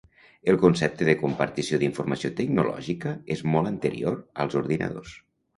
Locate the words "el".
0.53-0.55